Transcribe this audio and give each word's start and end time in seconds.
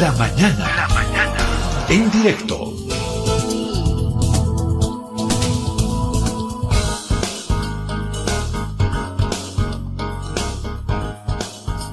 La 0.00 0.12
mañana. 0.12 0.64
La 0.76 0.88
mañana. 0.94 1.86
En 1.90 2.08
directo. 2.12 2.72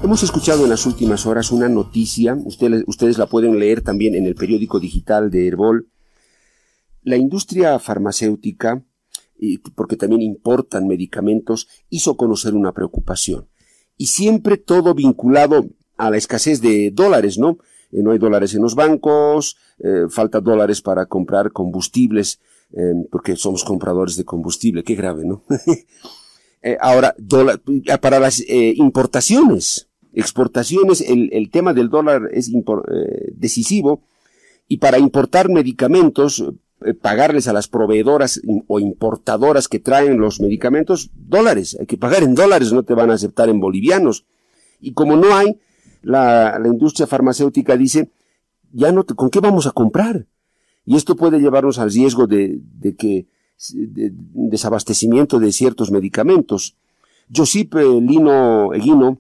Hemos 0.04 0.21
escuchado 0.21 0.65
en 0.65 0.70
las 0.70 0.86
últimas 0.86 1.26
horas 1.26 1.52
una 1.52 1.68
noticia, 1.68 2.36
ustedes, 2.46 2.83
ustedes 2.85 3.17
la 3.17 3.26
pueden 3.26 3.57
leer 3.57 3.81
también 3.81 4.13
en 4.13 4.28
el 4.28 4.35
periódico 4.35 4.79
digital 4.79 5.31
de 5.31 5.47
Herbol. 5.47 5.87
La 7.01 7.17
industria 7.17 7.79
farmacéutica, 7.79 8.83
porque 9.74 9.96
también 9.96 10.22
importan 10.22 10.87
medicamentos, 10.87 11.67
hizo 11.90 12.17
conocer 12.17 12.53
una 12.53 12.72
preocupación. 12.72 13.47
Y 13.97 14.08
siempre 14.08 14.58
todo 14.58 14.94
vinculado 14.94 15.65
a 15.97 16.12
la 16.12 16.17
escasez 16.17 16.62
de 16.62 16.91
dólares, 16.91 17.40
¿no? 17.40 17.58
Eh, 17.95 18.03
no 18.03 18.12
hay 18.12 18.17
dólares 18.17 18.53
en 18.53 18.62
los 18.62 18.75
bancos, 18.75 19.57
eh, 19.79 20.05
falta 20.09 20.41
dólares 20.41 20.81
para 20.81 21.05
comprar 21.05 21.51
combustibles, 21.51 22.39
eh, 22.73 22.93
porque 23.11 23.35
somos 23.35 23.63
compradores 23.63 24.17
de 24.17 24.25
combustible, 24.25 24.83
qué 24.83 24.95
grave, 24.95 25.25
¿no? 25.25 25.43
ahora, 26.79 27.15
para 28.01 28.20
las 28.20 28.43
importaciones, 28.49 29.87
exportaciones, 30.15 31.01
el, 31.01 31.29
el, 31.34 31.51
tema 31.51 31.73
del 31.73 31.89
dólar 31.89 32.29
es 32.31 32.49
eh, 32.49 33.31
decisivo 33.34 34.01
y 34.67 34.77
para 34.77 34.98
importar 34.98 35.49
medicamentos, 35.49 36.43
eh, 36.85 36.93
pagarles 36.93 37.48
a 37.48 37.53
las 37.53 37.67
proveedoras 37.67 38.41
o 38.67 38.79
importadoras 38.79 39.67
que 39.67 39.79
traen 39.79 40.17
los 40.17 40.39
medicamentos 40.39 41.12
dólares, 41.13 41.77
hay 41.79 41.85
que 41.85 41.98
pagar 41.98 42.23
en 42.23 42.34
dólares, 42.34 42.71
no 42.71 42.84
te 42.84 42.93
van 42.93 43.12
a 43.12 43.15
aceptar 43.15 43.49
en 43.49 43.59
bolivianos. 43.59 44.25
Y 44.79 44.93
como 44.93 45.17
no 45.17 45.35
hay, 45.35 45.59
la, 46.05 46.59
la 46.59 46.67
industria 46.67 47.07
farmacéutica 47.07 47.75
dice, 47.75 48.11
ya 48.71 48.91
no, 48.91 49.03
te, 49.03 49.15
¿con 49.15 49.29
qué 49.29 49.39
vamos 49.39 49.65
a 49.65 49.71
comprar? 49.71 50.27
Y 50.85 50.95
esto 50.95 51.15
puede 51.15 51.39
llevarnos 51.39 51.79
al 51.79 51.91
riesgo 51.91 52.27
de, 52.27 52.59
de 52.79 52.95
que 52.95 53.25
de, 53.73 54.12
desabastecimiento 54.13 55.39
de 55.39 55.51
ciertos 55.51 55.91
medicamentos. 55.91 56.75
Josip 57.35 57.75
eh, 57.75 58.01
Lino 58.01 58.71
Eguino, 58.73 59.20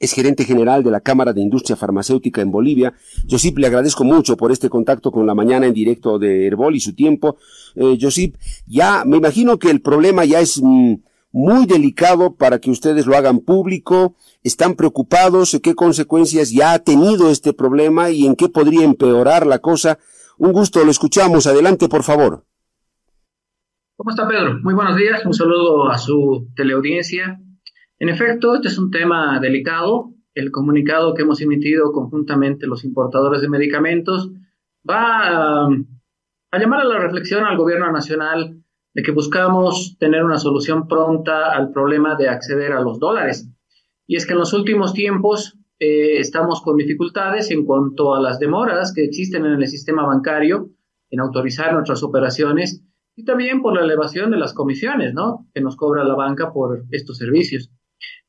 es 0.00 0.12
gerente 0.12 0.44
general 0.44 0.82
de 0.82 0.90
la 0.90 1.00
Cámara 1.00 1.32
de 1.32 1.40
Industria 1.40 1.76
Farmacéutica 1.76 2.40
en 2.40 2.50
Bolivia. 2.50 2.94
Josip, 3.28 3.58
le 3.58 3.66
agradezco 3.66 4.04
mucho 4.04 4.36
por 4.36 4.52
este 4.52 4.68
contacto 4.68 5.10
con 5.10 5.26
la 5.26 5.34
mañana 5.34 5.66
en 5.66 5.74
directo 5.74 6.18
de 6.18 6.46
Herbol 6.46 6.76
y 6.76 6.80
su 6.80 6.94
tiempo. 6.94 7.36
Eh, 7.74 7.98
Josip, 8.00 8.36
ya 8.66 9.04
me 9.04 9.16
imagino 9.16 9.58
que 9.58 9.70
el 9.70 9.80
problema 9.80 10.24
ya 10.24 10.40
es 10.40 10.60
mm, 10.62 10.94
muy 11.30 11.66
delicado 11.66 12.34
para 12.34 12.58
que 12.58 12.70
ustedes 12.70 13.06
lo 13.06 13.16
hagan 13.16 13.40
público. 13.40 14.16
¿Están 14.42 14.74
preocupados? 14.74 15.58
¿Qué 15.62 15.74
consecuencias 15.74 16.50
ya 16.50 16.72
ha 16.72 16.78
tenido 16.78 17.30
este 17.30 17.52
problema 17.52 18.10
y 18.10 18.26
en 18.26 18.36
qué 18.36 18.48
podría 18.48 18.84
empeorar 18.84 19.46
la 19.46 19.58
cosa? 19.58 19.98
Un 20.38 20.52
gusto, 20.52 20.84
lo 20.84 20.90
escuchamos. 20.90 21.46
Adelante, 21.46 21.88
por 21.88 22.02
favor. 22.02 22.44
¿Cómo 23.96 24.10
está 24.10 24.28
Pedro? 24.28 24.58
Muy 24.62 24.74
buenos 24.74 24.96
días. 24.96 25.24
Un 25.26 25.34
saludo 25.34 25.90
a 25.90 25.98
su 25.98 26.48
teleaudiencia 26.54 27.40
en 27.98 28.08
efecto, 28.08 28.54
este 28.54 28.68
es 28.68 28.78
un 28.78 28.90
tema 28.90 29.40
delicado. 29.40 30.14
El 30.34 30.52
comunicado 30.52 31.14
que 31.14 31.22
hemos 31.22 31.40
emitido 31.40 31.90
conjuntamente 31.92 32.68
los 32.68 32.84
importadores 32.84 33.42
de 33.42 33.48
medicamentos 33.48 34.30
va 34.88 35.66
a, 35.66 35.68
llamar 36.58 36.80
a 36.80 36.84
la 36.84 36.98
reflexión 37.00 37.44
al 37.44 37.56
gobierno 37.56 37.90
nacional 37.90 38.62
de 38.98 39.04
que 39.04 39.12
buscamos 39.12 39.96
tener 40.00 40.24
una 40.24 40.38
solución 40.38 40.88
pronta 40.88 41.52
al 41.52 41.70
problema 41.70 42.16
de 42.16 42.28
acceder 42.28 42.72
a 42.72 42.80
los 42.80 42.98
dólares. 42.98 43.48
Y 44.08 44.16
es 44.16 44.26
que 44.26 44.32
en 44.32 44.40
los 44.40 44.52
últimos 44.52 44.92
tiempos 44.92 45.56
eh, 45.78 46.18
estamos 46.18 46.60
con 46.62 46.76
dificultades 46.76 47.52
en 47.52 47.64
cuanto 47.64 48.12
a 48.12 48.20
las 48.20 48.40
demoras 48.40 48.92
que 48.92 49.04
existen 49.04 49.46
en 49.46 49.52
el 49.52 49.68
sistema 49.68 50.04
bancario 50.04 50.70
en 51.10 51.20
autorizar 51.20 51.72
nuestras 51.74 52.02
operaciones 52.02 52.82
y 53.14 53.24
también 53.24 53.62
por 53.62 53.76
la 53.76 53.84
elevación 53.84 54.32
de 54.32 54.38
las 54.38 54.52
comisiones, 54.52 55.14
¿no? 55.14 55.46
Que 55.54 55.60
nos 55.60 55.76
cobra 55.76 56.02
la 56.02 56.16
banca 56.16 56.52
por 56.52 56.82
estos 56.90 57.18
servicios. 57.18 57.70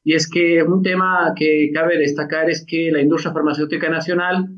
Y 0.03 0.13
es 0.13 0.29
que 0.29 0.61
un 0.61 0.83
tema 0.83 1.33
que 1.35 1.71
cabe 1.73 1.97
destacar 1.97 2.47
es 2.47 2.63
que 2.63 2.91
la 2.91 3.01
industria 3.01 3.33
farmacéutica 3.33 3.89
nacional, 3.89 4.49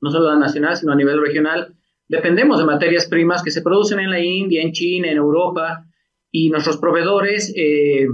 no 0.00 0.10
solo 0.10 0.30
la 0.30 0.38
nacional, 0.38 0.78
sino 0.78 0.92
a 0.92 0.96
nivel 0.96 1.20
regional, 1.20 1.76
dependemos 2.10 2.58
de 2.58 2.64
materias 2.64 3.06
primas 3.06 3.42
que 3.42 3.50
se 3.50 3.62
producen 3.62 4.00
en 4.00 4.10
la 4.10 4.20
India, 4.20 4.62
en 4.62 4.72
China, 4.72 5.10
en 5.10 5.16
Europa, 5.16 5.86
y 6.30 6.50
nuestros 6.50 6.76
proveedores 6.76 7.52
eh, 7.56 8.06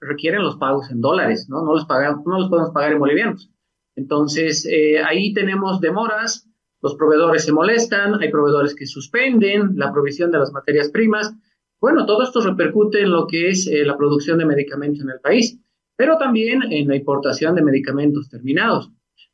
requieren 0.00 0.42
los 0.42 0.56
pagos 0.56 0.90
en 0.90 1.00
dólares, 1.00 1.46
¿no? 1.48 1.64
No 1.64 1.72
los, 1.72 1.86
pagamos, 1.86 2.24
no 2.26 2.38
los 2.38 2.48
podemos 2.48 2.70
pagar 2.70 2.92
en 2.92 2.98
bolivianos. 2.98 3.50
Entonces, 3.96 4.66
eh, 4.66 5.02
ahí 5.02 5.32
tenemos 5.34 5.80
demoras, 5.80 6.48
los 6.80 6.94
proveedores 6.94 7.44
se 7.44 7.52
molestan, 7.52 8.20
hay 8.20 8.30
proveedores 8.30 8.74
que 8.74 8.86
suspenden 8.86 9.72
la 9.76 9.92
provisión 9.92 10.30
de 10.30 10.38
las 10.38 10.52
materias 10.52 10.90
primas. 10.90 11.34
Bueno, 11.80 12.06
todo 12.06 12.22
esto 12.22 12.40
repercute 12.40 13.02
en 13.02 13.10
lo 13.10 13.26
que 13.26 13.48
es 13.48 13.66
eh, 13.66 13.84
la 13.84 13.96
producción 13.96 14.38
de 14.38 14.46
medicamentos 14.46 15.02
en 15.02 15.10
el 15.10 15.20
país 15.20 15.60
pero 16.00 16.16
también 16.16 16.62
en 16.72 16.88
la 16.88 16.96
importación 16.96 17.54
de 17.54 17.60
medicamentos 17.60 18.30
terminados. 18.30 18.90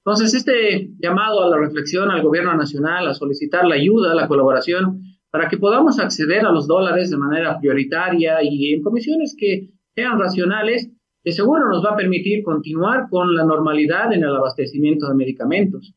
Entonces, 0.06 0.34
este 0.34 0.90
llamado 1.00 1.42
a 1.42 1.50
la 1.50 1.56
reflexión 1.56 2.12
al 2.12 2.22
gobierno 2.22 2.56
nacional, 2.56 3.08
a 3.08 3.14
solicitar 3.14 3.66
la 3.66 3.74
ayuda, 3.74 4.14
la 4.14 4.28
colaboración, 4.28 5.02
para 5.32 5.48
que 5.48 5.58
podamos 5.58 5.98
acceder 5.98 6.46
a 6.46 6.52
los 6.52 6.68
dólares 6.68 7.10
de 7.10 7.16
manera 7.16 7.58
prioritaria 7.58 8.38
y 8.40 8.72
en 8.72 8.82
comisiones 8.82 9.34
que 9.36 9.70
sean 9.96 10.20
racionales, 10.20 10.88
de 11.24 11.32
seguro 11.32 11.68
nos 11.68 11.84
va 11.84 11.90
a 11.90 11.96
permitir 11.96 12.44
continuar 12.44 13.08
con 13.10 13.34
la 13.34 13.44
normalidad 13.44 14.12
en 14.12 14.22
el 14.22 14.36
abastecimiento 14.36 15.08
de 15.08 15.16
medicamentos. 15.16 15.92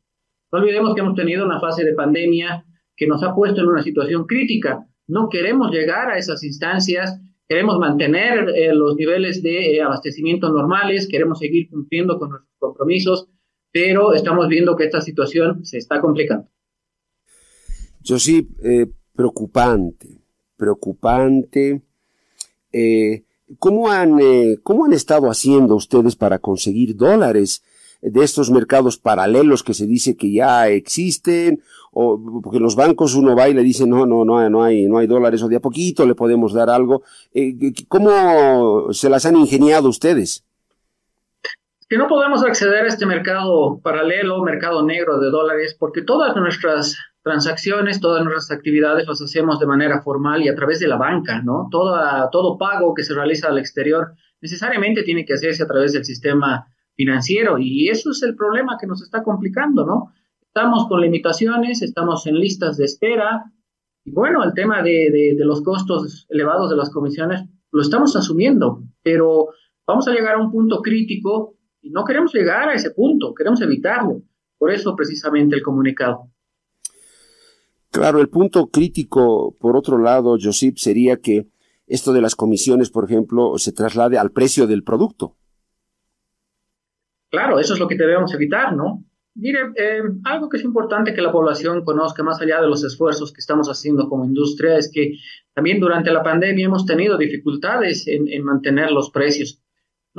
No 0.51 0.57
olvidemos 0.57 0.95
que 0.95 1.01
hemos 1.01 1.13
tenido 1.13 1.45
una 1.45 1.59
fase 1.59 1.85
de 1.85 1.93
pandemia 1.93 2.65
que 2.97 3.05
nos 3.05 3.21
ha 3.21 3.35
puesto 3.35 3.61
en 3.61 3.67
una 3.67 3.83
situación 3.83 4.25
crítica. 4.25 4.87
No 5.07 5.29
queremos 5.29 5.69
llegar 5.69 6.09
a 6.09 6.17
esas 6.17 6.43
instancias 6.43 7.21
Queremos 7.49 7.79
mantener 7.79 8.47
eh, 8.49 8.75
los 8.75 8.95
niveles 8.95 9.41
de 9.41 9.75
eh, 9.75 9.81
abastecimiento 9.81 10.49
normales, 10.49 11.07
queremos 11.09 11.39
seguir 11.39 11.67
cumpliendo 11.67 12.19
con 12.19 12.29
nuestros 12.29 12.55
compromisos, 12.59 13.27
pero 13.71 14.13
estamos 14.13 14.47
viendo 14.47 14.75
que 14.75 14.85
esta 14.85 15.01
situación 15.01 15.65
se 15.65 15.77
está 15.77 15.99
complicando. 16.01 16.47
Yo 18.01 18.17
sí, 18.17 18.47
eh, 18.63 18.87
preocupante, 19.15 20.07
preocupante. 20.57 21.81
¿cómo, 23.57 23.89
han, 23.89 24.19
¿Cómo 24.61 24.85
han 24.85 24.93
estado 24.93 25.29
haciendo 25.29 25.75
ustedes 25.75 26.15
para 26.15 26.37
conseguir 26.39 26.95
dólares 26.95 27.63
de 28.01 28.23
estos 28.23 28.49
mercados 28.49 28.97
paralelos 28.97 29.63
que 29.63 29.73
se 29.73 29.85
dice 29.85 30.15
que 30.15 30.31
ya 30.31 30.69
existen 30.69 31.61
o 31.91 32.41
porque 32.41 32.59
los 32.59 32.75
bancos 32.75 33.15
uno 33.15 33.35
va 33.35 33.49
y 33.49 33.53
le 33.53 33.63
dice 33.63 33.85
no, 33.85 34.05
no, 34.05 34.23
no, 34.23 34.49
no 34.49 34.63
hay, 34.63 34.85
no 34.85 34.99
hay 34.99 35.07
dólares, 35.07 35.41
o 35.41 35.47
de 35.47 35.57
a 35.57 35.61
poquito 35.61 36.05
le 36.05 36.15
podemos 36.15 36.53
dar 36.53 36.69
algo. 36.69 37.01
Eh, 37.33 37.55
¿Cómo 37.87 38.93
se 38.93 39.09
las 39.09 39.25
han 39.25 39.35
ingeniado 39.35 39.89
ustedes? 39.89 40.45
Que 41.89 41.97
no 41.97 42.07
podemos 42.07 42.43
acceder 42.43 42.85
a 42.85 42.87
este 42.87 43.07
mercado 43.07 43.81
paralelo, 43.81 44.43
mercado 44.43 44.85
negro 44.85 45.19
de 45.19 45.31
dólares, 45.31 45.75
porque 45.79 46.03
todas 46.03 46.35
nuestras 46.35 46.95
transacciones, 47.23 47.99
todas 47.99 48.23
nuestras 48.23 48.51
actividades 48.51 49.07
las 49.07 49.21
hacemos 49.21 49.59
de 49.59 49.65
manera 49.65 50.01
formal 50.01 50.43
y 50.43 50.49
a 50.49 50.55
través 50.55 50.79
de 50.79 50.87
la 50.87 50.97
banca, 50.97 51.41
¿no? 51.41 51.67
Todo, 51.71 52.57
pago 52.57 52.93
que 52.93 53.03
se 53.03 53.13
realiza 53.13 53.49
al 53.49 53.57
exterior 53.57 54.13
necesariamente 54.41 55.03
tiene 55.03 55.25
que 55.25 55.33
hacerse 55.33 55.63
a 55.63 55.67
través 55.67 55.93
del 55.93 56.05
sistema 56.05 56.67
financiero 56.95 57.57
y 57.57 57.89
eso 57.89 58.11
es 58.11 58.23
el 58.23 58.35
problema 58.35 58.77
que 58.79 58.87
nos 58.87 59.01
está 59.01 59.23
complicando, 59.23 59.85
¿no? 59.85 60.13
Estamos 60.41 60.87
con 60.87 61.01
limitaciones, 61.01 61.81
estamos 61.81 62.25
en 62.25 62.35
listas 62.35 62.77
de 62.77 62.85
espera. 62.85 63.51
Y 64.05 64.11
bueno, 64.11 64.43
el 64.43 64.53
tema 64.53 64.81
de, 64.81 65.35
los 65.39 65.61
costos 65.61 66.25
elevados 66.29 66.69
de 66.69 66.77
las 66.77 66.89
comisiones 66.89 67.43
lo 67.71 67.81
estamos 67.81 68.15
asumiendo, 68.15 68.83
pero 69.03 69.49
vamos 69.85 70.07
a 70.07 70.11
llegar 70.11 70.35
a 70.35 70.41
un 70.41 70.51
punto 70.51 70.81
crítico 70.81 71.58
y 71.81 71.91
no 71.91 72.03
queremos 72.03 72.33
llegar 72.33 72.69
a 72.69 72.73
ese 72.73 72.91
punto, 72.91 73.33
queremos 73.33 73.61
evitarlo. 73.61 74.21
Por 74.57 74.71
eso 74.71 74.95
precisamente 74.95 75.55
el 75.55 75.63
comunicado. 75.63 76.29
Claro, 77.91 78.19
el 78.19 78.29
punto 78.29 78.67
crítico, 78.67 79.55
por 79.59 79.75
otro 79.75 79.97
lado, 79.97 80.37
Josip, 80.39 80.77
sería 80.77 81.17
que 81.17 81.47
esto 81.87 82.13
de 82.13 82.21
las 82.21 82.35
comisiones, 82.35 82.91
por 82.91 83.05
ejemplo, 83.05 83.57
se 83.57 83.71
traslade 83.71 84.17
al 84.17 84.31
precio 84.31 84.67
del 84.67 84.83
producto. 84.83 85.37
Claro, 87.31 87.59
eso 87.59 87.73
es 87.73 87.79
lo 87.79 87.87
que 87.87 87.95
debemos 87.95 88.33
evitar, 88.33 88.75
¿no? 88.75 89.05
Mire, 89.35 89.59
eh, 89.75 90.01
algo 90.25 90.49
que 90.49 90.57
es 90.57 90.63
importante 90.63 91.13
que 91.13 91.21
la 91.21 91.31
población 91.31 91.83
conozca, 91.85 92.23
más 92.23 92.41
allá 92.41 92.61
de 92.61 92.67
los 92.67 92.83
esfuerzos 92.83 93.31
que 93.31 93.39
estamos 93.39 93.69
haciendo 93.69 94.09
como 94.09 94.25
industria, 94.25 94.77
es 94.77 94.91
que 94.93 95.13
también 95.53 95.79
durante 95.79 96.11
la 96.11 96.23
pandemia 96.23 96.65
hemos 96.65 96.85
tenido 96.85 97.17
dificultades 97.17 98.07
en, 98.07 98.27
en 98.27 98.43
mantener 98.43 98.91
los 98.91 99.11
precios. 99.11 99.61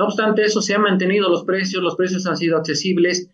No 0.01 0.07
obstante 0.07 0.41
eso, 0.43 0.63
se 0.63 0.73
han 0.73 0.81
mantenido 0.81 1.29
los 1.29 1.43
precios, 1.43 1.83
los 1.83 1.95
precios 1.95 2.25
han 2.25 2.35
sido 2.35 2.57
accesibles, 2.57 3.29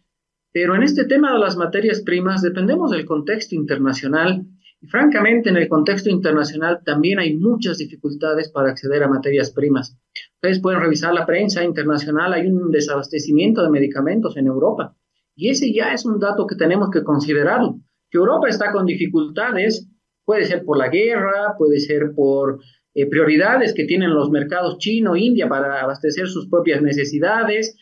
pero 0.52 0.76
en 0.76 0.84
este 0.84 1.06
tema 1.06 1.32
de 1.32 1.40
las 1.40 1.56
materias 1.56 2.02
primas 2.02 2.42
dependemos 2.42 2.92
del 2.92 3.06
contexto 3.06 3.56
internacional 3.56 4.46
y 4.82 4.88
francamente 4.88 5.48
en 5.48 5.56
el 5.56 5.70
contexto 5.70 6.10
internacional 6.10 6.82
también 6.84 7.20
hay 7.20 7.38
muchas 7.38 7.78
dificultades 7.78 8.52
para 8.52 8.72
acceder 8.72 9.02
a 9.02 9.08
materias 9.08 9.52
primas. 9.52 9.98
Ustedes 10.34 10.60
pueden 10.60 10.82
revisar 10.82 11.14
la 11.14 11.26
prensa 11.26 11.64
internacional, 11.64 12.34
hay 12.34 12.48
un 12.48 12.70
desabastecimiento 12.70 13.64
de 13.64 13.70
medicamentos 13.70 14.36
en 14.36 14.48
Europa 14.48 14.94
Y 15.38 15.48
ese 15.52 15.72
ya 15.72 15.94
es 15.94 16.06
un 16.06 16.20
dato 16.20 16.46
que 16.48 16.58
tenemos 16.58 16.90
que 16.92 17.02
considerarlo. 17.02 17.80
Que 18.12 18.18
Europa 18.18 18.50
está 18.50 18.74
con 18.74 18.86
dificultades, 18.86 19.88
puede 20.26 20.44
ser 20.44 20.66
por 20.66 20.78
la 20.78 20.90
guerra, 20.90 21.56
puede 21.58 21.80
ser 21.80 22.12
por 22.14 22.60
eh, 22.98 23.06
prioridades 23.06 23.76
que 23.76 23.86
tienen 23.86 24.12
los 24.16 24.32
mercados 24.32 24.80
chino, 24.80 25.16
India 25.16 25.48
para 25.48 25.84
abastecer 25.84 26.28
sus 26.28 26.50
propias 26.50 26.82
necesidades, 26.82 27.78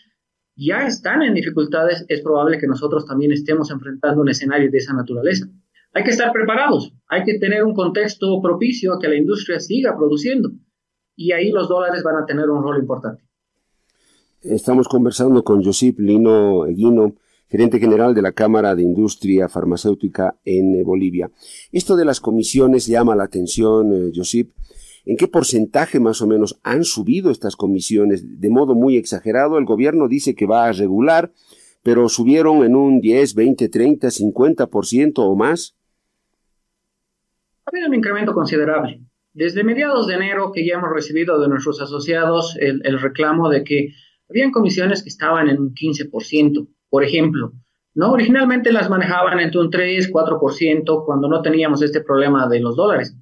ya 0.57 0.85
están 0.87 1.21
en 1.21 1.33
dificultades, 1.33 2.03
es 2.09 2.21
probable 2.21 2.57
que 2.59 2.67
nosotros 2.67 3.05
también 3.05 3.31
estemos 3.31 3.71
enfrentando 3.71 4.19
un 4.19 4.27
escenario 4.27 4.69
de 4.69 4.77
esa 4.77 4.91
naturaleza. 4.91 5.45
Hay 5.93 6.03
que 6.03 6.09
estar 6.09 6.33
preparados, 6.33 6.93
hay 7.07 7.23
que 7.23 7.39
tener 7.39 7.63
un 7.63 7.73
contexto 7.73 8.41
propicio 8.41 8.91
a 8.91 8.99
que 8.99 9.07
la 9.07 9.15
industria 9.15 9.61
siga 9.61 9.95
produciendo 9.95 10.51
y 11.15 11.31
ahí 11.31 11.49
los 11.49 11.69
dólares 11.69 12.03
van 12.03 12.21
a 12.21 12.25
tener 12.25 12.49
un 12.49 12.61
rol 12.61 12.77
importante. 12.77 13.23
Estamos 14.41 14.89
conversando 14.89 15.45
con 15.45 15.63
Josip 15.63 15.97
Lino 15.97 16.65
Eguino, 16.65 17.15
gerente 17.47 17.79
general 17.79 18.13
de 18.13 18.21
la 18.21 18.33
Cámara 18.33 18.75
de 18.75 18.83
Industria 18.83 19.47
Farmacéutica 19.47 20.35
en 20.43 20.83
Bolivia. 20.83 21.31
Esto 21.71 21.95
de 21.95 22.03
las 22.03 22.19
comisiones 22.19 22.85
llama 22.85 23.15
la 23.15 23.23
atención, 23.23 23.93
eh, 23.93 24.11
Josip. 24.13 24.51
¿En 25.05 25.17
qué 25.17 25.27
porcentaje 25.27 25.99
más 25.99 26.21
o 26.21 26.27
menos 26.27 26.59
han 26.63 26.83
subido 26.83 27.29
estas 27.29 27.55
comisiones? 27.55 28.39
De 28.39 28.49
modo 28.49 28.73
muy 28.73 28.97
exagerado, 28.97 29.57
el 29.57 29.65
gobierno 29.65 30.07
dice 30.07 30.33
que 30.33 30.47
va 30.47 30.65
a 30.65 30.71
regular, 30.71 31.31
pero 31.83 32.09
subieron 32.09 32.63
en 32.63 32.75
un 32.75 32.99
10, 32.99 33.35
20, 33.35 33.69
30, 33.69 34.07
50% 34.07 35.13
o 35.17 35.35
más. 35.35 35.75
Ha 37.65 37.69
habido 37.69 37.87
un 37.87 37.93
incremento 37.93 38.33
considerable. 38.33 39.01
Desde 39.33 39.63
mediados 39.63 40.07
de 40.07 40.15
enero 40.15 40.51
que 40.51 40.65
ya 40.65 40.75
hemos 40.75 40.89
recibido 40.91 41.39
de 41.39 41.49
nuestros 41.49 41.81
asociados 41.81 42.57
el, 42.59 42.81
el 42.85 42.99
reclamo 42.99 43.49
de 43.49 43.63
que 43.63 43.89
habían 44.29 44.51
comisiones 44.51 45.03
que 45.03 45.09
estaban 45.09 45.49
en 45.49 45.59
un 45.59 45.73
15%, 45.73 46.67
por 46.89 47.03
ejemplo. 47.03 47.53
¿no? 47.93 48.11
Originalmente 48.11 48.71
las 48.71 48.89
manejaban 48.89 49.39
entre 49.39 49.61
un 49.61 49.69
3, 49.69 50.11
4% 50.11 51.05
cuando 51.05 51.27
no 51.27 51.41
teníamos 51.41 51.81
este 51.81 52.01
problema 52.01 52.47
de 52.47 52.59
los 52.59 52.75
dólares. 52.75 53.15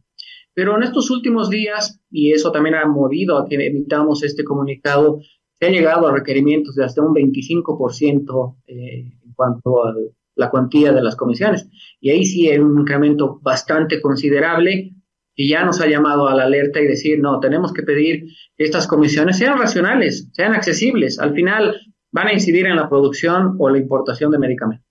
Pero 0.54 0.76
en 0.76 0.84
estos 0.84 1.10
últimos 1.10 1.50
días, 1.50 2.00
y 2.12 2.32
eso 2.32 2.52
también 2.52 2.76
ha 2.76 2.86
movido 2.86 3.38
a 3.38 3.48
que 3.48 3.56
emitamos 3.56 4.24
este 4.24 4.44
comunicado, 4.44 5.20
se 5.60 5.66
ha 5.66 5.70
llegado 5.70 6.08
a 6.08 6.14
requerimientos 6.14 6.76
de 6.76 6.86
hasta 6.86 7.02
un 7.02 7.14
25% 7.14 8.58
eh, 8.68 9.12
en 9.24 9.34
cuanto 9.34 9.84
a 9.84 9.96
la 10.36 10.50
cuantía 10.50 10.92
de 10.92 11.02
las 11.02 11.16
comisiones. 11.16 11.68
Y 12.00 12.10
ahí 12.10 12.26
sí 12.26 12.50
hay 12.50 12.60
un 12.60 12.80
incremento 12.80 13.40
bastante 13.42 14.02
considerable 14.02 14.94
que 15.36 15.48
ya 15.48 15.64
nos 15.64 15.82
ha 15.82 15.88
llamado 15.88 16.28
a 16.28 16.36
la 16.36 16.44
alerta 16.44 16.80
y 16.80 16.86
decir, 16.86 17.20
no, 17.20 17.40
tenemos 17.40 17.74
que 17.74 17.84
pedir 17.84 18.28
que 18.56 18.64
estas 18.64 18.88
comisiones 18.88 19.38
sean 19.38 19.58
racionales, 19.58 20.30
sean 20.34 20.54
accesibles. 20.54 21.20
Al 21.20 21.34
final 21.34 21.76
van 22.12 22.28
a 22.28 22.34
incidir 22.34 22.68
en 22.68 22.76
la 22.76 22.90
producción 22.90 23.56
o 23.58 23.70
la 23.70 23.80
importación 23.80 24.32
de 24.32 24.38
medicamentos. 24.38 24.86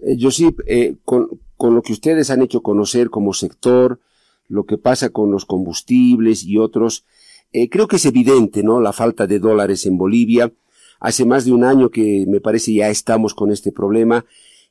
Eh, 0.00 0.16
Josip, 0.18 0.60
eh, 0.66 0.96
con, 1.04 1.28
con, 1.56 1.74
lo 1.74 1.82
que 1.82 1.92
ustedes 1.92 2.30
han 2.30 2.42
hecho 2.42 2.62
conocer 2.62 3.10
como 3.10 3.34
sector, 3.34 4.00
lo 4.52 4.64
que 4.64 4.76
pasa 4.76 5.08
con 5.08 5.30
los 5.30 5.46
combustibles 5.46 6.44
y 6.44 6.58
otros, 6.58 7.04
eh, 7.52 7.70
creo 7.70 7.88
que 7.88 7.96
es 7.96 8.04
evidente, 8.04 8.62
¿no? 8.62 8.80
La 8.80 8.92
falta 8.92 9.26
de 9.26 9.38
dólares 9.38 9.86
en 9.86 9.96
Bolivia. 9.96 10.52
Hace 11.00 11.24
más 11.24 11.44
de 11.44 11.52
un 11.52 11.64
año 11.64 11.90
que 11.90 12.26
me 12.28 12.40
parece 12.40 12.74
ya 12.74 12.90
estamos 12.90 13.34
con 13.34 13.50
este 13.50 13.72
problema 13.72 14.24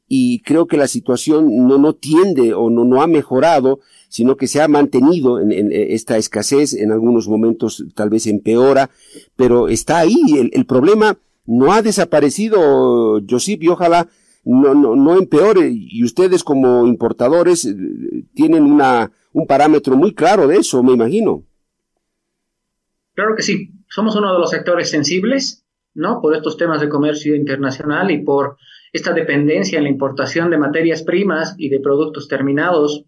y 0.08 0.42
creo 0.42 0.68
que 0.68 0.78
la 0.78 0.88
situación 0.88 1.68
no, 1.68 1.78
no 1.78 1.96
tiende 1.96 2.54
o 2.54 2.70
no, 2.70 2.86
no 2.86 3.02
ha 3.02 3.08
mejorado, 3.08 3.80
sino 4.08 4.38
que 4.38 4.48
se 4.48 4.62
ha 4.62 4.68
mantenido 4.68 5.40
en, 5.40 5.52
en 5.52 5.72
esta 5.72 6.18
escasez, 6.18 6.74
en 6.74 6.92
algunos 6.92 7.28
momentos 7.28 7.84
tal 7.96 8.10
vez 8.10 8.28
empeora, 8.28 8.92
pero 9.36 9.68
está 9.68 9.98
ahí. 9.98 10.18
El, 10.38 10.52
el 10.54 10.66
problema 10.66 11.18
no 11.46 11.74
ha 11.74 11.82
desaparecido, 11.82 13.20
Josip, 13.28 13.64
y 13.64 13.70
ojalá 13.70 14.10
no, 14.44 14.74
no, 14.74 14.96
no 14.96 15.18
empeore. 15.18 15.72
Y 15.74 16.04
ustedes 16.04 16.44
como 16.44 16.86
importadores 16.86 17.66
eh, 17.66 17.76
tienen 18.34 18.64
una, 18.64 19.12
un 19.34 19.48
parámetro 19.48 19.96
muy 19.96 20.14
claro 20.14 20.48
de 20.48 20.58
eso, 20.58 20.84
me 20.84 20.94
imagino. 20.94 21.44
Claro 23.14 23.36
que 23.36 23.44
sí. 23.44 23.72
Somos 23.88 24.16
uno 24.16 24.34
de 24.34 24.40
los 24.40 24.50
sectores 24.50 24.90
sensibles, 24.90 25.66
¿no? 25.94 26.22
Por 26.22 26.36
estos 26.36 26.58
temas 26.58 26.82
de 26.82 26.90
comercio 26.90 27.36
internacional 27.36 28.10
y 28.12 28.24
por 28.24 28.58
esta 28.94 29.14
dependencia 29.14 29.78
en 29.78 29.84
la 29.84 29.90
importación 29.90 30.50
de 30.50 30.58
materias 30.58 31.04
primas 31.04 31.56
y 31.58 31.70
de 31.70 31.80
productos 31.80 32.28
terminados. 32.28 33.06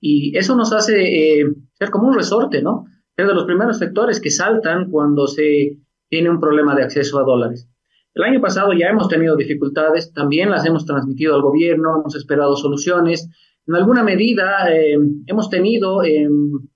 Y 0.00 0.36
eso 0.36 0.56
nos 0.56 0.72
hace 0.72 1.40
eh, 1.40 1.44
ser 1.78 1.90
como 1.90 2.08
un 2.08 2.14
resorte, 2.14 2.62
¿no? 2.62 2.86
Ser 3.16 3.26
de 3.26 3.34
los 3.34 3.44
primeros 3.44 3.78
sectores 3.78 4.20
que 4.20 4.30
saltan 4.30 4.90
cuando 4.90 5.26
se 5.26 5.78
tiene 6.08 6.30
un 6.30 6.40
problema 6.40 6.74
de 6.74 6.84
acceso 6.84 7.18
a 7.18 7.24
dólares. 7.24 7.68
El 8.14 8.24
año 8.24 8.40
pasado 8.40 8.72
ya 8.74 8.88
hemos 8.88 9.08
tenido 9.08 9.36
dificultades, 9.36 10.12
también 10.12 10.50
las 10.50 10.66
hemos 10.66 10.84
transmitido 10.84 11.34
al 11.34 11.40
gobierno, 11.40 12.00
hemos 12.00 12.14
esperado 12.14 12.56
soluciones, 12.56 13.28
en 13.66 13.74
alguna 13.74 14.02
medida 14.02 14.72
eh, 14.72 14.96
hemos 15.26 15.48
tenido 15.48 16.02
eh, 16.02 16.28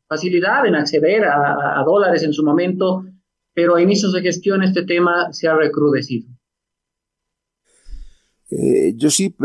facilidad 0.08 0.66
en 0.66 0.76
acceder 0.76 1.24
a, 1.24 1.80
a, 1.80 1.84
dólares 1.84 2.22
en 2.22 2.32
su 2.32 2.44
momento, 2.44 3.04
pero 3.52 3.76
a 3.76 3.82
inicios 3.82 4.12
de 4.12 4.22
gestión 4.22 4.62
este 4.62 4.84
tema 4.84 5.32
se 5.32 5.48
ha 5.48 5.56
recrudecido. 5.56 6.28
Eh, 8.50 8.94
Josip, 9.00 9.40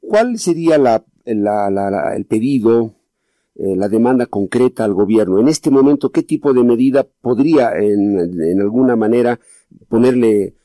¿cuál 0.00 0.38
sería 0.38 0.76
la, 0.76 1.02
la, 1.24 1.70
la, 1.70 2.14
el 2.14 2.26
pedido, 2.26 2.94
la 3.54 3.88
demanda 3.88 4.26
concreta 4.26 4.84
al 4.84 4.92
gobierno? 4.92 5.40
En 5.40 5.48
este 5.48 5.70
momento, 5.70 6.10
¿qué 6.10 6.22
tipo 6.22 6.52
de 6.52 6.64
medida 6.64 7.06
podría 7.22 7.72
en, 7.78 8.18
en 8.18 8.60
alguna 8.60 8.96
manera 8.96 9.40
ponerle 9.88 10.56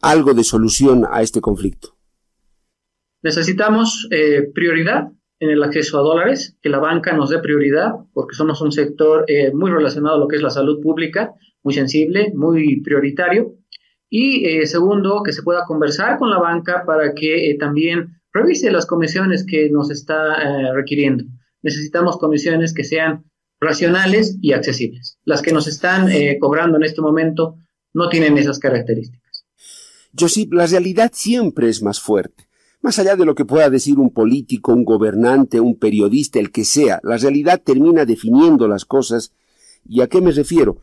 algo 0.00 0.34
de 0.34 0.42
solución 0.42 1.06
a 1.08 1.22
este 1.22 1.40
conflicto? 1.40 1.96
Necesitamos 3.22 4.08
prioridad 4.52 5.12
en 5.40 5.50
el 5.50 5.62
acceso 5.62 5.98
a 5.98 6.02
dólares, 6.02 6.56
que 6.62 6.68
la 6.68 6.78
banca 6.78 7.14
nos 7.14 7.30
dé 7.30 7.38
prioridad, 7.38 7.94
porque 8.12 8.36
somos 8.36 8.60
un 8.60 8.72
sector 8.72 9.24
eh, 9.26 9.52
muy 9.52 9.70
relacionado 9.70 10.16
a 10.16 10.18
lo 10.18 10.28
que 10.28 10.36
es 10.36 10.42
la 10.42 10.50
salud 10.50 10.80
pública, 10.82 11.32
muy 11.62 11.72
sensible, 11.72 12.30
muy 12.34 12.82
prioritario. 12.82 13.54
Y 14.10 14.44
eh, 14.44 14.66
segundo, 14.66 15.22
que 15.24 15.32
se 15.32 15.42
pueda 15.42 15.64
conversar 15.66 16.18
con 16.18 16.30
la 16.30 16.38
banca 16.38 16.84
para 16.86 17.14
que 17.14 17.50
eh, 17.50 17.56
también 17.58 18.20
revise 18.32 18.70
las 18.70 18.84
comisiones 18.84 19.46
que 19.46 19.70
nos 19.70 19.90
está 19.90 20.72
requiriendo. 20.72 21.24
Necesitamos 21.62 22.16
comisiones 22.18 22.72
que 22.72 22.84
sean 22.84 23.24
racionales 23.60 24.38
y 24.40 24.52
accesibles. 24.52 25.18
Las 25.24 25.42
que 25.42 25.52
nos 25.52 25.66
están 25.66 26.08
cobrando 26.38 26.76
en 26.76 26.84
este 26.84 27.00
momento 27.00 27.56
no 27.92 28.08
tienen 28.08 28.38
esas 28.38 28.60
características. 28.60 29.46
Josip, 30.16 30.52
la 30.52 30.66
realidad 30.66 31.10
siempre 31.12 31.68
es 31.68 31.82
más 31.82 32.00
fuerte. 32.00 32.49
Más 32.82 32.98
allá 32.98 33.14
de 33.14 33.26
lo 33.26 33.34
que 33.34 33.44
pueda 33.44 33.68
decir 33.68 33.98
un 33.98 34.10
político, 34.10 34.72
un 34.72 34.84
gobernante, 34.84 35.60
un 35.60 35.76
periodista, 35.76 36.38
el 36.38 36.50
que 36.50 36.64
sea, 36.64 36.98
la 37.02 37.18
realidad 37.18 37.60
termina 37.62 38.06
definiendo 38.06 38.66
las 38.68 38.86
cosas. 38.86 39.32
¿Y 39.86 40.00
a 40.00 40.06
qué 40.06 40.22
me 40.22 40.32
refiero? 40.32 40.78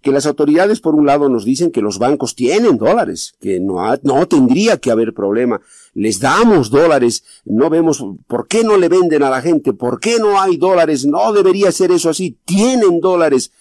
Que 0.00 0.12
las 0.12 0.26
autoridades, 0.26 0.80
por 0.80 0.94
un 0.94 1.04
lado, 1.04 1.28
nos 1.28 1.44
dicen 1.44 1.70
que 1.70 1.82
los 1.82 1.98
bancos 1.98 2.34
tienen 2.34 2.78
dólares, 2.78 3.34
que 3.38 3.60
no, 3.60 3.76
no 4.02 4.26
tendría 4.26 4.78
que 4.78 4.90
haber 4.90 5.12
problema. 5.12 5.60
Les 5.92 6.20
damos 6.20 6.70
dólares, 6.70 7.22
no 7.44 7.68
vemos 7.68 8.02
por 8.26 8.48
qué 8.48 8.64
no 8.64 8.78
le 8.78 8.88
venden 8.88 9.22
a 9.22 9.30
la 9.30 9.42
gente, 9.42 9.74
por 9.74 10.00
qué 10.00 10.18
no 10.18 10.40
hay 10.40 10.56
dólares, 10.56 11.04
no 11.04 11.34
debería 11.34 11.70
ser 11.70 11.92
eso 11.92 12.08
así, 12.08 12.38
tienen 12.46 12.98
dólares. 13.00 13.52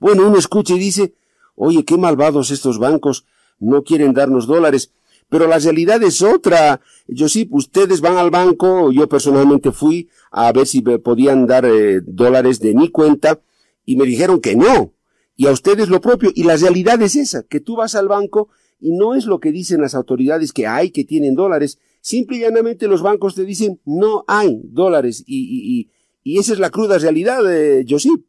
Bueno, 0.00 0.28
uno 0.28 0.38
escucha 0.38 0.74
y 0.74 0.78
dice, 0.78 1.14
oye, 1.56 1.84
qué 1.84 1.96
malvados 1.96 2.50
estos 2.50 2.78
bancos, 2.78 3.24
no 3.58 3.82
quieren 3.82 4.12
darnos 4.12 4.46
dólares. 4.46 4.92
Pero 5.28 5.46
la 5.46 5.58
realidad 5.58 6.02
es 6.02 6.22
otra. 6.22 6.80
Yo 7.06 7.28
sí, 7.28 7.48
ustedes 7.50 8.00
van 8.00 8.16
al 8.16 8.30
banco, 8.30 8.90
yo 8.92 9.08
personalmente 9.08 9.72
fui 9.72 10.08
a 10.30 10.50
ver 10.52 10.66
si 10.66 10.82
me 10.82 10.98
podían 10.98 11.46
dar 11.46 11.64
eh, 11.66 12.00
dólares 12.04 12.60
de 12.60 12.74
mi 12.74 12.90
cuenta 12.90 13.40
y 13.84 13.96
me 13.96 14.06
dijeron 14.06 14.40
que 14.40 14.56
no. 14.56 14.92
Y 15.36 15.46
a 15.46 15.52
ustedes 15.52 15.88
lo 15.88 16.00
propio. 16.00 16.30
Y 16.34 16.44
la 16.44 16.56
realidad 16.56 17.00
es 17.02 17.16
esa, 17.16 17.42
que 17.42 17.60
tú 17.60 17.76
vas 17.76 17.94
al 17.94 18.08
banco 18.08 18.48
y 18.80 18.92
no 18.92 19.14
es 19.14 19.26
lo 19.26 19.38
que 19.38 19.52
dicen 19.52 19.80
las 19.80 19.94
autoridades 19.94 20.52
que 20.52 20.66
hay, 20.66 20.90
que 20.90 21.04
tienen 21.04 21.34
dólares. 21.34 21.78
Simple 22.00 22.38
y 22.38 22.40
llanamente 22.40 22.88
los 22.88 23.02
bancos 23.02 23.34
te 23.34 23.44
dicen 23.44 23.80
no 23.84 24.24
hay 24.26 24.60
dólares. 24.64 25.24
Y, 25.26 25.40
y, 25.40 25.78
y, 25.78 25.90
y 26.22 26.38
esa 26.38 26.52
es 26.54 26.58
la 26.58 26.70
cruda 26.70 26.98
realidad, 26.98 27.40
eh, 27.52 27.84
Josip. 27.88 28.24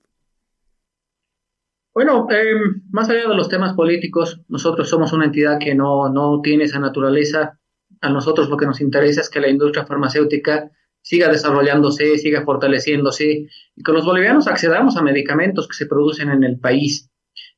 Bueno, 1.93 2.27
eh, 2.29 2.53
más 2.91 3.09
allá 3.09 3.27
de 3.27 3.35
los 3.35 3.49
temas 3.49 3.73
políticos, 3.73 4.41
nosotros 4.47 4.87
somos 4.89 5.11
una 5.11 5.25
entidad 5.25 5.57
que 5.59 5.73
no, 5.73 6.09
no 6.09 6.39
tiene 6.41 6.65
esa 6.65 6.79
naturaleza. 6.79 7.59
A 8.01 8.09
nosotros 8.09 8.49
lo 8.49 8.57
que 8.57 8.67
nos 8.67 8.79
interesa 8.79 9.21
es 9.21 9.29
que 9.29 9.41
la 9.41 9.49
industria 9.49 9.85
farmacéutica 9.85 10.71
siga 11.01 11.29
desarrollándose, 11.29 12.17
siga 12.19 12.43
fortaleciéndose 12.43 13.47
y 13.75 13.83
que 13.83 13.91
los 13.91 14.05
bolivianos 14.05 14.47
accedamos 14.47 14.97
a 14.97 15.01
medicamentos 15.01 15.67
que 15.67 15.73
se 15.73 15.87
producen 15.87 16.29
en 16.29 16.43
el 16.43 16.59
país. 16.59 17.09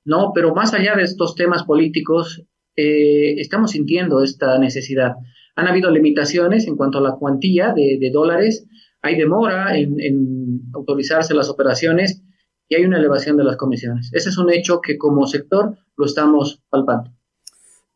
No, 0.05 0.31
pero 0.33 0.55
más 0.55 0.73
allá 0.73 0.95
de 0.95 1.03
estos 1.03 1.35
temas 1.35 1.63
políticos, 1.63 2.43
eh, 2.75 3.35
estamos 3.37 3.71
sintiendo 3.71 4.23
esta 4.23 4.57
necesidad. 4.57 5.15
Han 5.55 5.67
habido 5.67 5.91
limitaciones 5.91 6.67
en 6.67 6.77
cuanto 6.77 6.99
a 6.99 7.01
la 7.01 7.15
cuantía 7.15 7.73
de, 7.75 8.09
dólares, 8.11 8.65
hay 9.01 9.17
demora 9.17 9.77
en 9.77 10.61
autorizarse 10.73 11.33
las 11.33 11.49
operaciones 11.49 12.23
y 12.71 12.75
hay 12.75 12.85
una 12.85 12.99
elevación 12.99 13.35
de 13.35 13.43
las 13.43 13.57
comisiones. 13.57 14.09
Ese 14.13 14.29
es 14.29 14.37
un 14.37 14.49
hecho 14.49 14.79
que 14.79 14.97
como 14.97 15.27
sector 15.27 15.77
lo 15.97 16.05
estamos 16.05 16.63
palpando. 16.69 17.11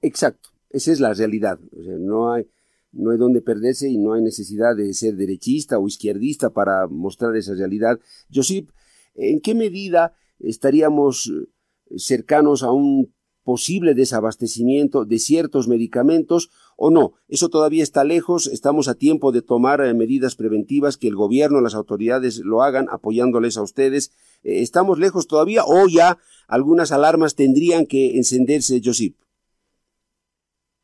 Exacto, 0.01 0.49
esa 0.69 0.91
es 0.91 0.99
la 0.99 1.13
realidad. 1.13 1.57
No 1.71 2.33
hay, 2.33 2.45
no 2.91 3.11
hay 3.11 3.17
donde 3.17 3.41
perderse 3.41 3.87
y 3.87 3.97
no 3.97 4.11
hay 4.11 4.21
necesidad 4.21 4.75
de 4.75 4.93
ser 4.93 5.15
derechista 5.15 5.79
o 5.79 5.87
izquierdista 5.87 6.49
para 6.49 6.87
mostrar 6.87 7.37
esa 7.37 7.53
realidad. 7.53 8.01
Josip, 8.33 8.69
¿en 9.15 9.39
qué 9.39 9.55
medida 9.55 10.13
estaríamos 10.39 11.31
eh, 11.33 11.47
cercanos 11.95 12.61
a 12.61 12.73
un 12.73 13.14
posible 13.45 13.93
desabastecimiento 13.93 15.05
de 15.05 15.19
ciertos 15.19 15.67
medicamentos 15.69 16.49
o 16.75 16.89
no. 16.89 17.13
Eso 17.29 17.47
todavía 17.47 17.83
está 17.83 18.03
lejos, 18.03 18.47
estamos 18.47 18.89
a 18.89 18.95
tiempo 18.95 19.31
de 19.31 19.43
tomar 19.43 19.79
eh, 19.81 19.93
medidas 19.93 20.35
preventivas, 20.35 20.97
que 20.97 21.07
el 21.07 21.15
gobierno, 21.15 21.61
las 21.61 21.75
autoridades 21.75 22.39
lo 22.39 22.63
hagan 22.63 22.87
apoyándoles 22.91 23.55
a 23.57 23.61
ustedes. 23.61 24.11
Eh, 24.43 24.61
¿Estamos 24.61 24.97
lejos 24.97 25.27
todavía 25.27 25.63
o 25.63 25.87
ya 25.87 26.17
algunas 26.47 26.91
alarmas 26.91 27.35
tendrían 27.35 27.85
que 27.85 28.17
encenderse, 28.17 28.81
Josip? 28.83 29.15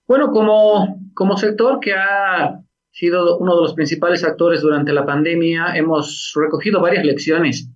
Bueno, 0.07 0.31
como, 0.31 0.99
como 1.15 1.37
sector 1.37 1.79
que 1.79 1.93
ha 1.93 2.61
sido 2.91 3.39
uno 3.39 3.55
de 3.55 3.61
los 3.63 3.73
principales 3.73 4.23
actores 4.23 4.61
durante 4.61 4.93
la 4.93 5.05
pandemia, 5.05 5.75
hemos 5.75 6.31
recogido 6.35 6.79
varias 6.79 7.05
lecciones 7.05 7.69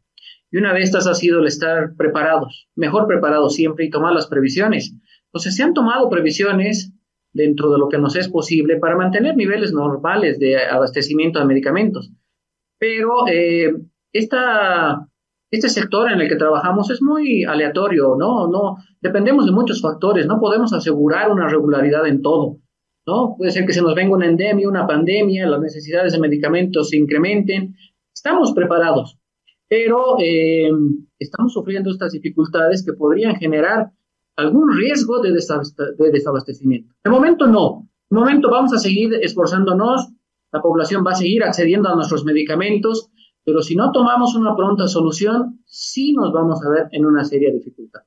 y 0.55 0.57
una 0.57 0.73
de 0.73 0.83
estas 0.83 1.05
ha 1.05 1.13
sido 1.13 1.41
el 1.41 1.47
estar 1.47 1.97
preparados, 1.97 2.69
mejor 2.77 3.07
preparados 3.07 3.55
siempre 3.55 3.83
y 3.83 3.89
tomar 3.89 4.13
las 4.13 4.27
previsiones. 4.27 4.95
Entonces, 5.25 5.53
se 5.53 5.63
han 5.63 5.73
tomado 5.73 6.09
previsiones 6.09 6.93
dentro 7.33 7.73
de 7.73 7.77
lo 7.77 7.89
que 7.89 7.97
nos 7.97 8.15
es 8.15 8.29
posible 8.29 8.77
para 8.77 8.95
mantener 8.95 9.35
niveles 9.35 9.73
normales 9.73 10.39
de 10.39 10.65
abastecimiento 10.65 11.39
de 11.39 11.45
medicamentos. 11.45 12.09
Pero 12.79 13.27
eh, 13.29 13.73
este 14.13 15.67
sector 15.67 16.09
en 16.09 16.21
el 16.21 16.29
que 16.29 16.37
trabajamos 16.37 16.89
es 16.89 17.01
muy 17.01 17.43
aleatorio, 17.43 18.15
¿no? 18.17 18.47
no 18.47 18.77
Dependemos 19.01 19.47
de 19.47 19.51
muchos 19.51 19.81
factores, 19.81 20.25
no 20.25 20.39
podemos 20.39 20.71
asegurar 20.71 21.31
una 21.31 21.49
regularidad 21.49 22.07
en 22.07 22.21
todo. 22.21 22.59
¿no? 23.05 23.35
Puede 23.37 23.51
ser 23.51 23.65
que 23.65 23.73
se 23.73 23.81
nos 23.81 23.93
venga 23.93 24.15
una 24.15 24.27
endemia, 24.27 24.69
una 24.69 24.87
pandemia, 24.87 25.47
las 25.47 25.59
necesidades 25.59 26.13
de 26.13 26.19
medicamentos 26.19 26.91
se 26.91 26.97
incrementen. 26.97 27.75
Estamos 28.13 28.53
preparados, 28.53 29.19
pero 29.67 30.17
eh, 30.19 30.69
estamos 31.19 31.53
sufriendo 31.53 31.91
estas 31.91 32.11
dificultades 32.11 32.83
que 32.83 32.93
podrían 32.93 33.35
generar 33.35 33.91
algún 34.35 34.75
riesgo 34.75 35.21
de, 35.21 35.31
desabastecimiento. 35.31 36.93
De 37.03 37.09
momento 37.09 37.47
no. 37.47 37.89
De 38.09 38.15
momento 38.17 38.49
vamos 38.49 38.73
a 38.73 38.77
seguir 38.77 39.13
esforzándonos, 39.21 40.09
la 40.51 40.61
población 40.61 41.03
va 41.05 41.11
a 41.11 41.15
seguir 41.15 41.43
accediendo 41.43 41.89
a 41.89 41.95
nuestros 41.95 42.23
medicamentos, 42.23 43.09
pero 43.43 43.61
si 43.61 43.75
no 43.75 43.91
tomamos 43.91 44.35
una 44.35 44.55
pronta 44.55 44.87
solución, 44.87 45.61
sí 45.65 46.13
nos 46.13 46.31
vamos 46.31 46.63
a 46.63 46.69
ver 46.69 46.87
en 46.91 47.05
una 47.05 47.23
seria 47.23 47.51
dificultad. 47.51 48.01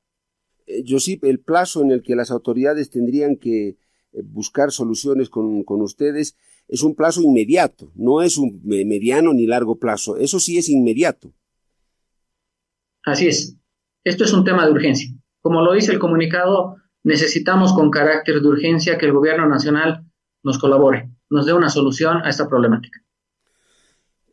Eh, 0.65 0.83
Josip, 0.87 1.25
el 1.25 1.39
plazo 1.39 1.81
en 1.81 1.91
el 1.91 2.01
que 2.01 2.15
las 2.15 2.31
autoridades 2.31 2.89
tendrían 2.89 3.35
que 3.35 3.67
eh, 3.67 3.77
buscar 4.23 4.71
soluciones 4.71 5.29
con, 5.29 5.63
con 5.63 5.81
ustedes 5.81 6.37
es 6.67 6.83
un 6.83 6.95
plazo 6.95 7.21
inmediato, 7.21 7.91
no 7.95 8.21
es 8.21 8.37
un 8.37 8.61
mediano 8.63 9.33
ni 9.33 9.47
largo 9.47 9.77
plazo, 9.79 10.17
eso 10.17 10.39
sí 10.39 10.57
es 10.57 10.69
inmediato. 10.69 11.33
Así 13.09 13.27
es. 13.27 13.57
Esto 14.03 14.23
es 14.23 14.33
un 14.33 14.43
tema 14.43 14.65
de 14.65 14.71
urgencia. 14.71 15.09
Como 15.41 15.61
lo 15.61 15.73
dice 15.73 15.91
el 15.91 15.99
comunicado, 15.99 16.75
necesitamos 17.03 17.73
con 17.73 17.89
carácter 17.89 18.41
de 18.41 18.47
urgencia 18.47 18.97
que 18.97 19.07
el 19.07 19.13
gobierno 19.13 19.47
nacional 19.47 20.05
nos 20.43 20.59
colabore, 20.59 21.09
nos 21.29 21.45
dé 21.45 21.53
una 21.53 21.69
solución 21.69 22.17
a 22.23 22.29
esta 22.29 22.47
problemática. 22.47 22.99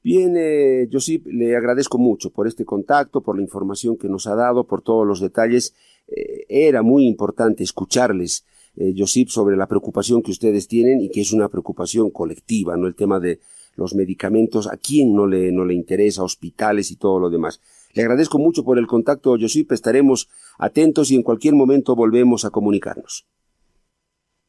Bien, 0.03 0.35
eh, 0.37 0.89
Josip, 0.93 1.27
le 1.27 1.57
agradezco 1.57 1.99
mucho 1.99 2.31
por 2.31 2.47
este 2.47 2.65
contacto, 2.65 3.23
por 3.23 3.37
la 3.37 3.43
información 3.43 3.97
que 3.97 4.09
nos 4.09 4.27
ha 4.29 4.37
dado, 4.37 4.65
por 4.65 4.83
todos 4.83 5.05
los 5.07 5.21
detalles. 5.21 5.75
Eh, 6.07 6.45
era 6.49 6.83
muy 6.83 7.09
importante 7.09 7.65
escucharles, 7.65 8.45
eh, 8.77 8.95
Josip, 8.97 9.31
sobre 9.31 9.57
la 9.57 9.67
preocupación 9.67 10.23
que 10.23 10.31
ustedes 10.31 10.69
tienen 10.69 11.01
y 11.01 11.09
que 11.09 11.23
es 11.23 11.33
una 11.33 11.49
preocupación 11.49 12.11
colectiva, 12.11 12.77
¿no? 12.77 12.87
El 12.87 12.95
tema 12.95 13.19
de 13.19 13.41
los 13.75 13.95
medicamentos, 13.97 14.69
a 14.69 14.77
quién 14.77 15.13
no 15.13 15.27
le, 15.27 15.51
no 15.51 15.65
le 15.65 15.75
interesa, 15.75 16.23
hospitales 16.23 16.93
y 16.93 16.97
todo 16.97 17.19
lo 17.19 17.29
demás. 17.29 17.61
Le 17.97 18.03
agradezco 18.03 18.39
mucho 18.39 18.63
por 18.63 18.79
el 18.79 18.87
contacto, 18.87 19.37
Josip. 19.41 19.73
Estaremos 19.73 20.29
atentos 20.59 21.11
y 21.11 21.15
en 21.15 21.23
cualquier 21.23 21.55
momento 21.55 21.97
volvemos 21.97 22.45
a 22.45 22.51
comunicarnos. 22.51 23.27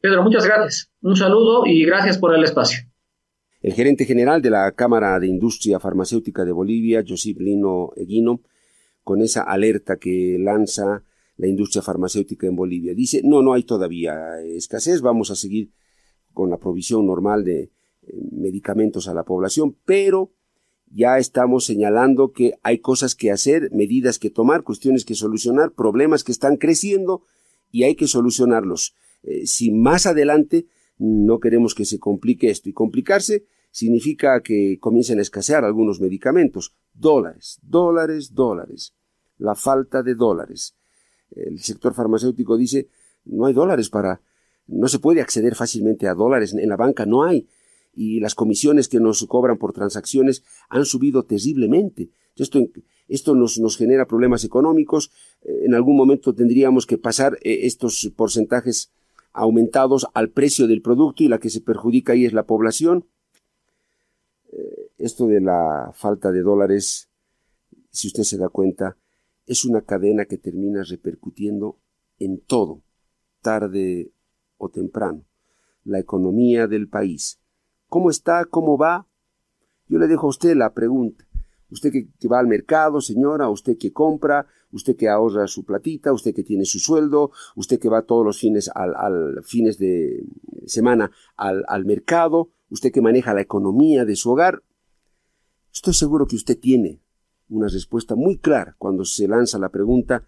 Pedro, 0.02 0.22
muchas 0.22 0.44
gracias. 0.44 0.90
Un 1.00 1.16
saludo 1.16 1.64
y 1.64 1.82
gracias 1.86 2.18
por 2.18 2.34
el 2.34 2.44
espacio. 2.44 2.86
El 3.62 3.72
gerente 3.72 4.04
general 4.04 4.42
de 4.42 4.50
la 4.50 4.70
Cámara 4.72 5.18
de 5.18 5.28
Industria 5.28 5.80
Farmacéutica 5.80 6.44
de 6.44 6.52
Bolivia, 6.52 7.02
Josip 7.08 7.40
Lino 7.40 7.92
Eguino, 7.96 8.42
con 9.02 9.22
esa 9.22 9.44
alerta 9.44 9.96
que 9.96 10.36
lanza 10.38 11.02
la 11.38 11.46
industria 11.46 11.80
farmacéutica 11.80 12.46
en 12.46 12.54
Bolivia. 12.54 12.92
Dice, 12.92 13.22
no, 13.24 13.40
no 13.42 13.54
hay 13.54 13.62
todavía 13.62 14.40
escasez, 14.42 15.00
vamos 15.00 15.30
a 15.30 15.36
seguir 15.36 15.70
con 16.34 16.50
la 16.50 16.58
provisión 16.58 17.06
normal 17.06 17.44
de 17.44 17.62
eh, 17.62 17.70
medicamentos 18.32 19.08
a 19.08 19.14
la 19.14 19.24
población, 19.24 19.74
pero 19.86 20.32
ya 20.90 21.18
estamos 21.18 21.64
señalando 21.64 22.32
que 22.32 22.54
hay 22.62 22.78
cosas 22.78 23.14
que 23.14 23.30
hacer, 23.30 23.70
medidas 23.72 24.18
que 24.18 24.30
tomar, 24.30 24.62
cuestiones 24.62 25.04
que 25.04 25.14
solucionar, 25.14 25.72
problemas 25.72 26.24
que 26.24 26.32
están 26.32 26.56
creciendo 26.56 27.22
y 27.70 27.84
hay 27.84 27.94
que 27.94 28.06
solucionarlos. 28.06 28.94
Eh, 29.22 29.46
si 29.46 29.70
más 29.70 30.06
adelante 30.06 30.66
no 30.98 31.40
queremos 31.40 31.74
que 31.74 31.84
se 31.84 31.98
complique 31.98 32.50
esto 32.50 32.68
y 32.68 32.72
complicarse 32.72 33.44
significa 33.70 34.40
que 34.42 34.78
comiencen 34.80 35.18
a 35.18 35.22
escasear 35.22 35.64
algunos 35.64 36.00
medicamentos. 36.00 36.74
Dólares, 36.94 37.58
dólares, 37.62 38.34
dólares. 38.34 38.94
La 39.36 39.54
falta 39.54 40.02
de 40.02 40.14
dólares. 40.14 40.74
El 41.30 41.60
sector 41.60 41.94
farmacéutico 41.94 42.56
dice 42.56 42.88
no 43.24 43.46
hay 43.46 43.52
dólares 43.52 43.90
para 43.90 44.20
no 44.66 44.88
se 44.88 44.98
puede 44.98 45.20
acceder 45.20 45.54
fácilmente 45.54 46.08
a 46.08 46.14
dólares 46.14 46.54
en 46.54 46.68
la 46.68 46.76
banca 46.76 47.06
no 47.06 47.24
hay 47.24 47.46
y 47.92 48.20
las 48.20 48.34
comisiones 48.34 48.88
que 48.88 49.00
nos 49.00 49.24
cobran 49.26 49.58
por 49.58 49.72
transacciones 49.72 50.44
han 50.68 50.84
subido 50.84 51.24
terriblemente. 51.24 52.10
Esto, 52.36 52.60
esto 53.08 53.34
nos, 53.34 53.58
nos 53.58 53.76
genera 53.76 54.06
problemas 54.06 54.44
económicos. 54.44 55.10
Eh, 55.42 55.62
en 55.64 55.74
algún 55.74 55.96
momento 55.96 56.34
tendríamos 56.34 56.86
que 56.86 56.98
pasar 56.98 57.38
eh, 57.42 57.60
estos 57.62 58.12
porcentajes 58.16 58.92
aumentados 59.32 60.06
al 60.14 60.30
precio 60.30 60.66
del 60.66 60.82
producto 60.82 61.22
y 61.22 61.28
la 61.28 61.38
que 61.38 61.50
se 61.50 61.60
perjudica 61.60 62.12
ahí 62.12 62.24
es 62.24 62.32
la 62.32 62.46
población. 62.46 63.06
Eh, 64.52 64.90
esto 64.98 65.26
de 65.26 65.40
la 65.40 65.92
falta 65.94 66.32
de 66.32 66.42
dólares, 66.42 67.08
si 67.90 68.08
usted 68.08 68.22
se 68.22 68.38
da 68.38 68.48
cuenta, 68.48 68.96
es 69.46 69.64
una 69.64 69.82
cadena 69.82 70.26
que 70.26 70.38
termina 70.38 70.82
repercutiendo 70.82 71.78
en 72.18 72.40
todo, 72.40 72.82
tarde 73.40 74.12
o 74.56 74.68
temprano. 74.68 75.24
La 75.84 75.98
economía 75.98 76.66
del 76.66 76.88
país, 76.88 77.40
¿Cómo 77.88 78.10
está? 78.10 78.44
¿Cómo 78.44 78.76
va? 78.76 79.06
Yo 79.88 79.98
le 79.98 80.06
dejo 80.06 80.26
a 80.26 80.30
usted 80.30 80.56
la 80.56 80.74
pregunta. 80.74 81.24
Usted 81.70 81.90
que, 81.92 82.28
va 82.28 82.38
al 82.38 82.46
mercado, 82.46 83.00
señora, 83.00 83.50
usted 83.50 83.76
que 83.76 83.92
compra, 83.92 84.46
usted 84.72 84.96
que 84.96 85.08
ahorra 85.08 85.46
su 85.46 85.64
platita, 85.64 86.12
usted 86.12 86.34
que 86.34 86.42
tiene 86.42 86.64
su 86.64 86.78
sueldo, 86.78 87.30
usted 87.56 87.78
que 87.78 87.90
va 87.90 88.02
todos 88.02 88.24
los 88.24 88.38
fines 88.38 89.78
de 89.78 90.24
semana 90.66 91.10
al, 91.36 91.64
al 91.68 91.84
mercado, 91.84 92.50
usted 92.70 92.90
que 92.90 93.02
maneja 93.02 93.34
la 93.34 93.42
economía 93.42 94.06
de 94.06 94.16
su 94.16 94.30
hogar. 94.30 94.62
Estoy 95.72 95.92
seguro 95.92 96.26
que 96.26 96.36
usted 96.36 96.58
tiene 96.58 97.02
una 97.50 97.68
respuesta 97.68 98.14
muy 98.14 98.38
clara 98.38 98.74
cuando 98.78 99.04
se 99.04 99.28
lanza 99.28 99.58
la 99.58 99.68
pregunta 99.68 100.24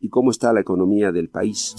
¿y 0.00 0.08
cómo 0.08 0.30
está 0.30 0.52
la 0.52 0.60
economía 0.60 1.12
del 1.12 1.28
país? 1.28 1.74